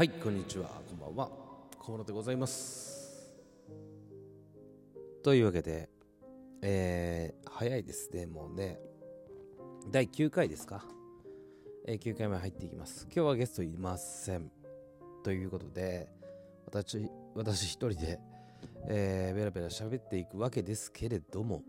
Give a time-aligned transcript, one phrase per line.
[0.00, 0.66] はいこんにちは。
[0.88, 1.30] こんばんは。
[1.78, 3.30] 小室でございます。
[5.22, 5.90] というわけで
[6.62, 8.80] えー、早いですねもうね。
[9.92, 10.86] 第9回ですか、
[11.86, 13.08] えー、9回目入っていきます。
[13.14, 14.50] 今日はゲストいません。
[15.22, 16.08] ということで
[16.64, 18.18] 私私一人で、
[18.88, 21.62] えー、ベラベラ喋っていくわけですけれども。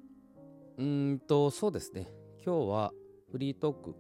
[0.78, 2.08] うーんとそうですね。
[2.46, 2.94] 今日は
[3.30, 3.94] フリートーク。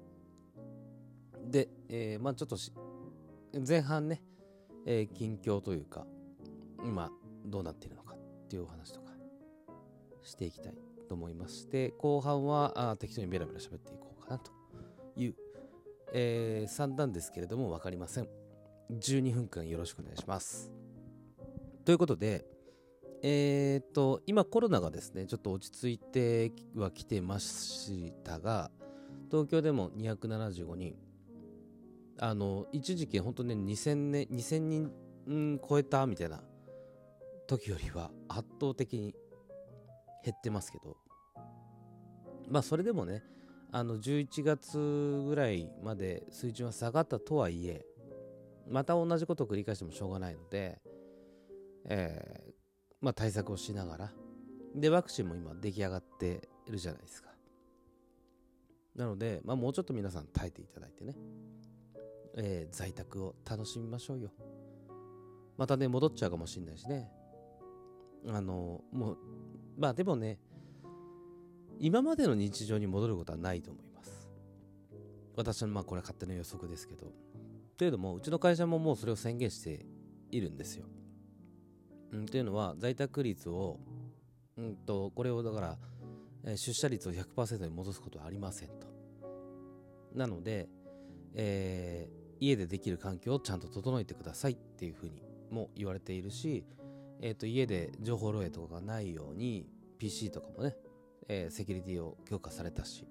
[1.49, 2.55] で、えー、まあちょっと
[3.67, 4.23] 前半ね、
[4.85, 6.05] えー、近況というか、
[6.83, 7.11] 今
[7.45, 9.11] どうなっているのかっていうお話とか
[10.23, 10.73] していきたい
[11.07, 14.51] と思いまして、後半はあ適当にベラベラ喋っていこうかなと
[15.15, 15.35] いう、
[16.13, 18.27] えー、算段ですけれども分かりません。
[18.91, 20.71] 12分間よろしくお願いします。
[21.85, 22.45] ということで、
[23.23, 28.71] えー、っと、今コロナがですね、ちょっと落ち着いてはきてましたが、
[29.29, 30.95] 東京でも275人、
[32.23, 36.43] あの一時期本当ね2000年2000人、超えたみたいな
[37.47, 39.15] 時よりは圧倒的に
[40.23, 40.95] 減ってますけど。
[42.47, 43.23] まあそれでもね
[43.71, 47.85] あの11月ぐらいまで水準は下がったとはいえ
[48.69, 50.79] また同じことを繰り返してもしょうがないので、
[51.85, 52.53] えー、
[52.99, 54.11] まあ対策をしながら
[54.75, 57.31] でワクチンも今出来上がっているじゃないですか。
[58.95, 61.15] なので、まあ、もうちょっと皆さん耐えていただいてね。
[62.35, 64.31] えー、在宅を楽しみましょうよ。
[65.57, 67.09] またね、戻っちゃうかもしんないしね。
[68.27, 69.17] あの、もう、
[69.77, 70.39] まあでもね、
[71.79, 74.29] 今までの日常に戻ることはないと思います。
[75.35, 77.11] 私のまあこれは勝手な予測ですけど。
[77.77, 79.85] というのも、うちの会社ももうそれを宣言して
[80.29, 80.85] いるんですよ。
[82.11, 83.79] うん、というのは、在宅率を、
[84.57, 85.77] うんと、これをだから、
[86.43, 88.87] えー、出社率を100%に戻すことはありませんと。
[90.13, 90.69] なので、
[91.33, 96.65] えー、家でできる環境をちゃんと整えてくださいっていうふうにも言われているし、
[97.21, 99.67] えー、と家で情報漏洩とかがないように
[99.99, 100.75] PC とかもね、
[101.29, 103.05] えー、セキュリティを強化されたし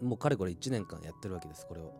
[0.00, 1.92] もうかれこれ1年間やってるわけですこれを。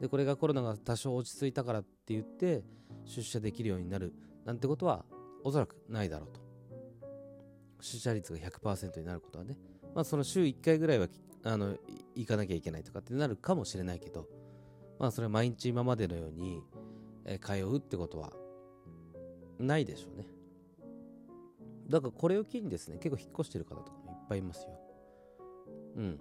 [0.00, 2.62] でこれがコロナが多少落ち着いたからって言って
[3.04, 5.04] 出社できるようになるなんてことは
[5.42, 6.40] おそらくないだろうと。
[7.80, 9.56] 出社率が100%になることはね
[9.94, 11.08] まあその週1回ぐらいは
[11.44, 11.76] あの
[12.14, 14.26] 行かなきゃいけないとかってなるかもしれないけど
[14.98, 16.62] まあそれは毎日今までのように、
[17.24, 18.32] え通うってことは
[19.58, 20.26] ないでしょうね。
[21.88, 24.78] だからこれを機にですね、結構引っ越してる方とかもいっぱいいますよ。
[25.96, 26.20] うん。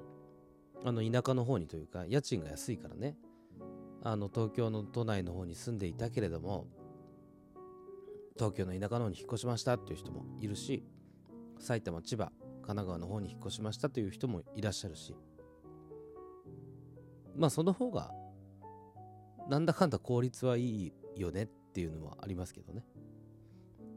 [0.85, 3.17] あの田舎の方にというか、家賃が安いからね、
[4.03, 6.67] あの東京の都内の方に住んでいたけれども、
[8.35, 10.83] 東京の田舎の方に引っ越しましたっていう人もいるし、
[11.59, 15.16] 埼玉、千葉、神奈川の方に引っ越しましたという人もいらっしゃるし、
[17.35, 18.11] まあその方が
[19.50, 22.84] なんだかんだ効率はいいよねっていうのはありますけどね。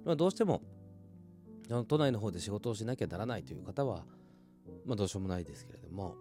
[0.05, 0.63] まあ、どうしても
[1.87, 4.05] 都内の方で仕事をしなきゃならないという方は、
[4.85, 6.17] まあ、どうしようもないですけれども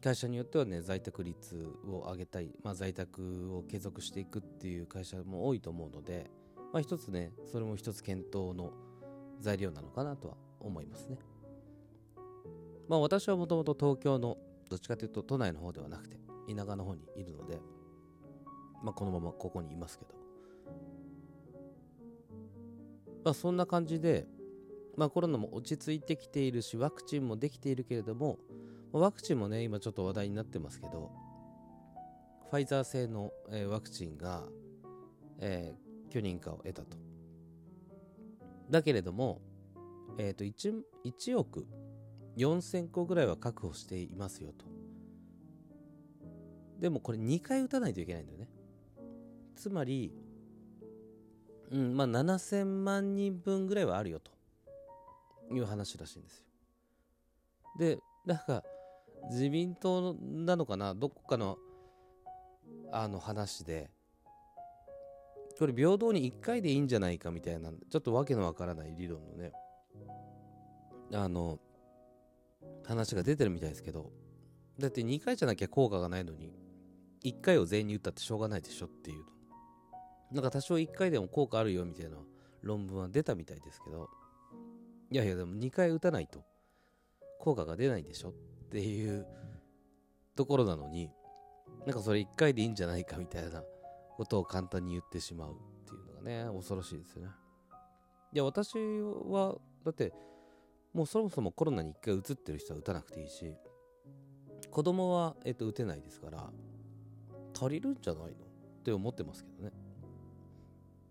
[0.00, 6.30] 会社によってはね在宅率を上げたい、まあ、在宅を継続していくっていう会社も多いと思うので、
[6.72, 8.70] まあ、一つねそれも一つ検討の
[9.40, 11.18] 材料なのかなとは思いますね。
[12.86, 14.36] まあ私はもともと東京の
[14.68, 16.18] どっちかというと都内の方ではなくて
[16.54, 17.58] 田舎の方にいるので
[18.84, 20.14] まあ、このままここにいますけど。
[23.24, 24.26] まあ、そんな感じで、
[24.96, 28.38] まあ、コロナも落ち着いてきているし、ワクチンもできているけれども、
[28.92, 31.10] ワクチンもね、今ちょっと話題になってますけど、
[32.50, 34.44] ファイザー製の、えー、ワクチンが、
[35.38, 36.98] えー、許認可を得たと。
[38.68, 39.40] だけれども、
[40.18, 41.66] えっ、ー、と1、1億
[42.36, 44.66] 4000個ぐらいは確保していますよと。
[46.80, 48.48] でもこれ2回打たないといけないんだよね。
[49.56, 50.12] つまり、
[51.70, 54.30] うん、まあ7000万人分ぐらいはあるよと
[55.52, 56.44] いう話らしいんですよ。
[57.78, 58.62] で、なんか
[59.30, 61.58] 自民党なのかな、どこかの
[62.92, 63.90] あの話で、
[65.58, 69.52] これ平等に1回でいいんじゃないかみたいな、ちょっとわけのわからない理論のね、
[71.12, 71.58] あの、
[72.84, 74.12] 話が出てるみたいですけど、
[74.78, 76.52] だって2回じゃなきゃ効果がないのに、
[77.24, 79.24] 1回を全員に打ったってしょうがないでしょっていう
[80.34, 82.16] なんか多少1回でも効果あるよみたいな
[82.62, 84.10] 論文は出たみたいですけど、
[85.10, 86.44] いやいやでも2回打たないと
[87.38, 88.32] 効果が出ないでしょっ
[88.70, 89.26] ていう
[90.34, 91.08] ところなのに、
[91.86, 93.62] なんかそれ1回でいいんじゃないかみたいな
[94.16, 95.54] ことを簡単に言ってしまうっ
[95.86, 97.28] ていうのがね、恐ろしいですよね。
[98.32, 100.12] いや、私は、だって、
[100.92, 103.54] もうそもそもコロナに1回打つってる人は打たなくていいし、
[104.70, 106.50] 子供は、えっと、打てないですから、
[107.54, 108.32] 足りるんじゃないのっ
[108.82, 109.72] て思ってますけどね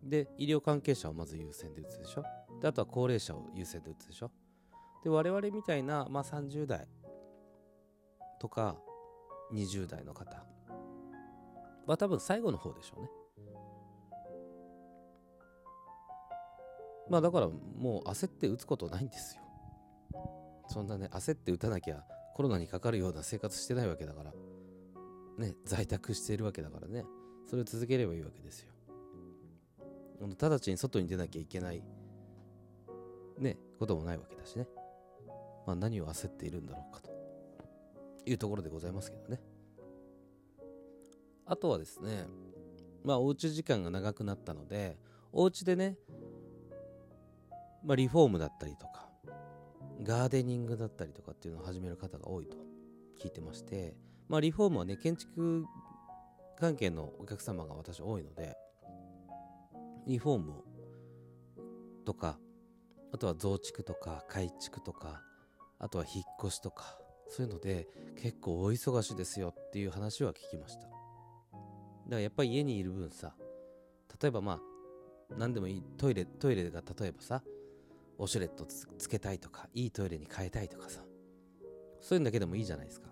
[0.03, 2.23] で医療関係者をまず優先で打つでしょ。
[2.61, 4.31] であとは高齢者を優先で打つでしょ。
[5.03, 6.87] で我々みたいな、まあ、30代
[8.39, 8.77] とか
[9.53, 10.45] 20代の方。
[11.85, 13.09] は多分最後の方でしょうね。
[17.09, 19.43] まあだからもう焦って打つことないんですよ。
[20.69, 22.03] そんなね焦って打たなきゃ
[22.35, 24.31] コロナにかかるような生活してないわけだから。
[25.37, 27.03] ね在宅しているわけだからね。
[27.45, 28.72] それを続ければいいわけですよ。
[30.27, 31.83] 直ちに外に出なきゃいけない
[33.39, 34.67] ねこともないわけだしね。
[35.65, 37.11] まあ何を焦っているんだろうかと。
[38.25, 39.41] いうところでございますけどね。
[41.45, 42.25] あとはですね
[43.03, 44.97] まあおうち時間が長くなったので
[45.31, 45.97] お家でね
[47.83, 49.09] まあリフォームだったりとか
[50.01, 52.57] ガーデニングだったりとかっていうのを始める方が多いと。
[53.21, 53.95] 聞いてまして
[54.27, 55.65] まあリフォームはね建築
[56.59, 58.57] 関係のお客様が私多いので
[60.07, 60.53] リフォーム
[62.05, 62.37] とか
[63.13, 65.21] あとは増築とか改築とか
[65.79, 66.97] あとは引っ越しとか
[67.27, 67.87] そういうので
[68.21, 70.81] 結構大忙しですよっていう話は聞きました。
[70.81, 70.91] だか
[72.09, 73.33] らやっぱり家にいる分さ
[74.21, 74.59] 例えばまあ
[75.37, 77.41] 何でもいいトイレトイレが例えばさ
[78.19, 81.01] ウォシュレットつけたいとかいいトイレに変えたいとかさ
[82.01, 83.09] そういうんだけでもいいじゃないですか。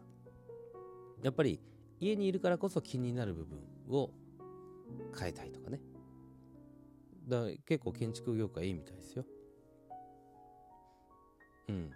[1.23, 1.59] やっぱり
[1.99, 3.59] 家にいるからこそ気になる部分
[3.89, 4.11] を
[5.17, 5.79] 変えたいとかね。
[7.27, 9.25] だ結構建築業界いいみたいですよ。
[11.69, 11.91] うん。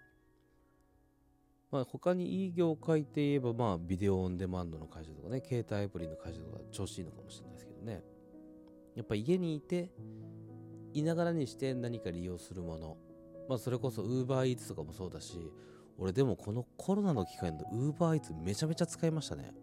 [1.72, 8.04] まあ他にいい業界って言えばまあビデオオンデマンドの会社とかね携帯アプリの会社とか調子いいのかもしれないですけどね。
[8.96, 9.92] やっぱ家にいて
[10.94, 12.98] いながらにして何か利用するもの。
[13.50, 15.52] まあそれこそ UberEats とかもそうだし
[15.98, 19.54] 俺でもこのコロナの機会の UberEats めちゃめちゃ使いましたね。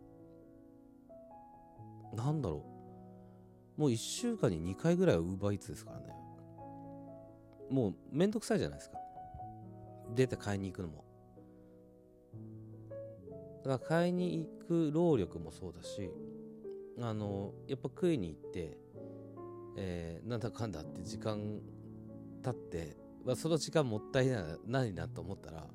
[2.14, 2.71] なんだろう。
[3.76, 6.14] もう1週間に2回ぐらいは UberEats ですからね。
[7.70, 8.98] もうめんどくさいじゃないですか。
[10.14, 11.04] 出て買いに行くのも。
[13.64, 16.10] だから買いに行く労力もそうだし
[17.00, 18.76] あのやっぱ食いに行って
[19.76, 21.60] えー、なんだかんだって時間
[22.44, 24.28] 経って、まあ、その時間もったい
[24.66, 25.66] ないなと思ったら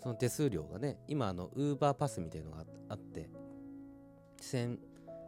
[0.00, 3.28] その手数料がね今あのウーバーパスみたいのがあって
[4.40, 4.78] 千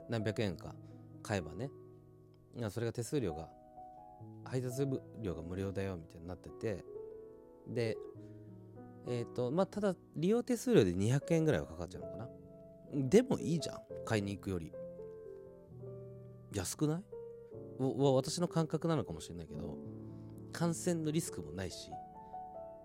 [0.09, 0.75] 何百円か
[1.23, 1.71] 買えばね
[2.71, 3.49] それが手数料が
[4.45, 4.87] 配達
[5.21, 6.85] 料が無料だよみたいになってて
[7.67, 7.97] で
[9.07, 12.29] えっ、ー、とまあただ利用手数料で200円ぐらいはかかっちゃうのかな。
[12.93, 14.73] でもいいじゃん買いに行くより。
[16.53, 17.05] 安くない？
[17.79, 19.79] は私の感覚なのかもしれないけど
[20.53, 21.91] 感染のリスクもないし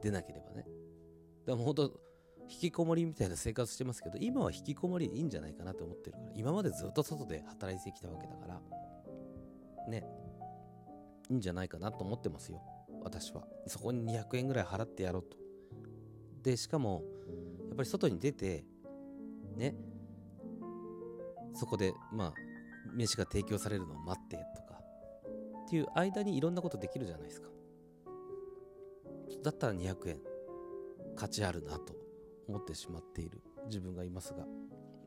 [0.03, 0.65] 出なければね。
[1.45, 1.83] でも本当
[2.47, 8.61] 引きこもりみたいな生活してますけど今は引きこもりでいいんじゃないかなと思ってるから今までずっと外で働いてきたわけだから
[9.89, 10.03] ね
[11.29, 12.61] いいんじゃないかなと思ってますよ。
[13.03, 13.47] 私は。
[13.67, 15.37] そこに200円ぐらい払ってやろうと。
[16.43, 17.03] でしかも
[17.67, 18.63] やっぱり外に出て
[19.55, 19.75] ね
[21.53, 22.33] そこでまあ
[22.93, 24.79] 飯が提供されるのを待ってとか
[25.65, 27.49] っていう間にいろんなことできるじゃないですか。
[29.43, 30.19] だったら200円
[31.15, 31.95] 価値あるなと
[32.47, 33.41] 思ってしまっている。
[33.67, 34.45] 自分がいますが。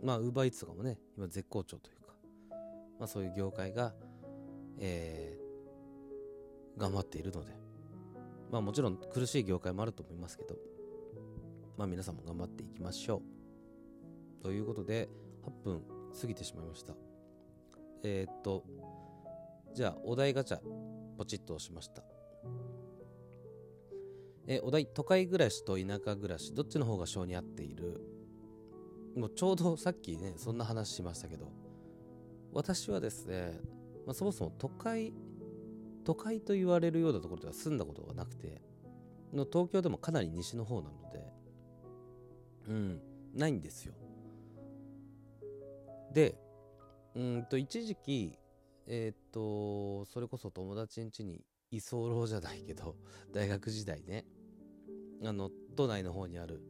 [0.03, 2.15] まあウーバーイーツとかもね今絶好調というか。
[2.99, 3.95] まあそういう業界が
[4.79, 7.53] えー、頑張っているので。
[8.51, 10.57] まあもちろん苦しい業界もあると思いますけど。
[11.77, 13.23] まあ皆さんも頑張っていきましょ
[14.41, 14.43] う。
[14.43, 15.09] ということで
[15.45, 15.83] 8分
[16.21, 16.95] 過ぎてしまいました。
[18.03, 18.65] えー、っと
[19.75, 20.59] じゃあお題ガチャ
[21.17, 22.03] ポチッと押しました。
[24.47, 28.01] えお題都会暮らしと田舎暮らしどっちの方が性に合っている？
[29.15, 31.53] もうちょうどさっきねそんな話しましたけど。
[32.53, 33.61] 私はですね、
[34.09, 35.13] まあ、そもそも都会
[36.03, 38.63] 都会と言われるようなところでは住んだことがなくて
[39.35, 41.31] の東京でもかなり西の方なので
[42.69, 43.01] うん
[43.35, 43.93] ないんですよ。
[46.15, 46.41] で
[47.15, 48.39] うんと一時期
[48.87, 52.97] えー、っとそれこそ友達ん家に居候じゃないけど
[53.31, 54.25] 大学時代ね
[55.23, 56.63] あの都内の方にある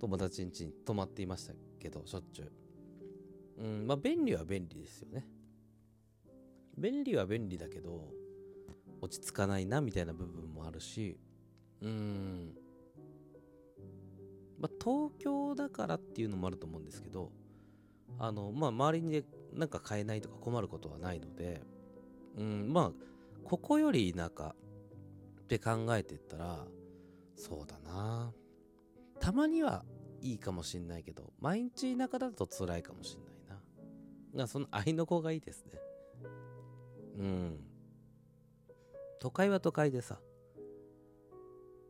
[0.00, 2.52] 友達ん家に泊まっていましたけどしょっちゅう。
[3.62, 5.37] うんまあ便利は便利ですよね。
[6.78, 8.08] 便利は便利だけど
[9.00, 11.18] 落ち着かないなみたいな部分もあるし
[11.82, 12.54] うん
[14.58, 17.30] まあ東京だからっていうのもあると思うんですけど
[18.18, 21.62] あのまあ周りになんか買えないとか困ることはないので、
[22.36, 22.92] うん、まあ、
[23.44, 24.54] ここより田舎
[25.42, 26.66] って考えてったら、
[27.34, 28.32] そうだな。
[29.20, 29.84] たまには
[30.20, 33.34] いいかもしんないけど、毎日田舎だと辛いかもしんない
[34.34, 34.46] な。
[34.46, 35.72] その愛の子がいいですね
[37.18, 37.60] うん。
[39.20, 40.20] 都会は都会でさ。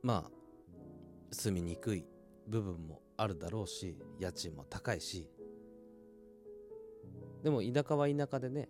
[0.02, 0.30] まあ
[1.30, 2.06] 住みにくい
[2.46, 5.28] 部分もあるだろうし家賃も高いし。
[7.42, 8.68] でも田舎は田舎でね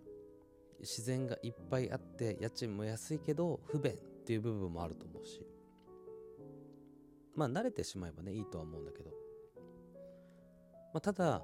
[0.79, 5.45] 自然がいっぱいあって家賃も安いけど不便っていう部分もあると思うし。
[7.35, 9.11] まあ慣れてしまえばねいいとは思うんだけど、
[10.93, 11.41] まあ、ただ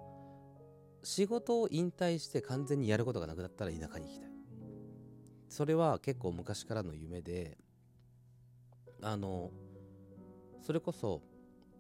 [1.04, 4.35] 仕事を引退して完全にやることがなくなったら田舎に行きたい。
[5.56, 7.58] それは結構昔からの夢で
[9.02, 9.52] あの
[10.62, 11.22] それこそ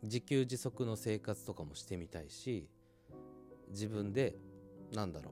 [0.01, 2.69] 自給自足の生活とかもしてみたいし
[3.71, 4.37] 自分で
[4.93, 5.31] なんだろ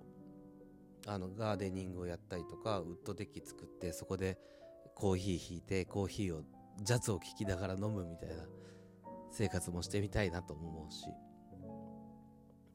[1.08, 4.38] うあのガーデニングをやったりとかウッドデッキ作ってそこで
[4.94, 6.42] コーヒー引いてコーヒーを
[6.82, 8.44] ジャズを聴きながら飲むみたいな
[9.32, 11.06] 生活もしてみたいなと思うし。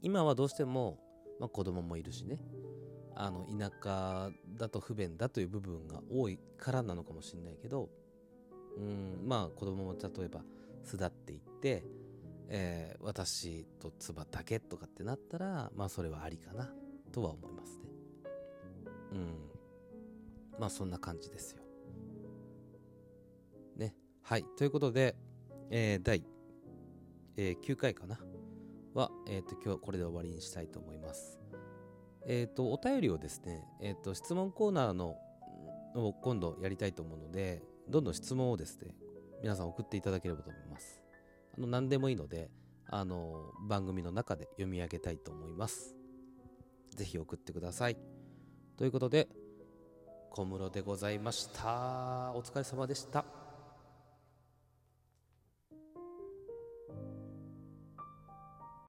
[0.00, 0.98] 今はどうしても、
[1.38, 2.38] まあ、子供もいるしね。
[3.20, 7.88] あの田舎だと不便だという部分が多いからなのかもしれないけど
[8.76, 10.42] うんまあ子供も例えば
[10.84, 11.84] 巣立っていって、
[12.48, 16.70] えー、私と妻だけとかってなったらまあそれはありかな
[17.12, 17.88] とは思いますね。
[19.12, 19.34] うん。
[20.58, 21.62] まあそんな感じですよ。
[23.76, 23.94] ね。
[24.22, 24.44] はい。
[24.56, 25.16] ということで、
[25.70, 26.24] えー、第、
[27.36, 28.18] えー、9回かな？
[28.94, 31.38] は、えっ、ー、と今日はこれで終わりにしたいと思います。
[32.28, 35.16] えっ、ー、とお便りをですねえっ、と質問コーナーの
[35.94, 38.94] を今度やりたいと思うのでどんどん質問をですね
[39.42, 41.00] 皆さん送っていただければと思います。
[41.56, 42.50] あの何でもいいので
[42.90, 45.96] あの番組の中で読み上げたいと思います。
[46.94, 47.96] ぜひ送ってください。
[48.76, 49.28] ということで
[50.30, 52.32] 小室でございました。
[52.34, 53.47] お疲れ様でした。